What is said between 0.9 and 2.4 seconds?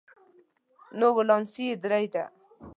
نو ولانس یې درې دی.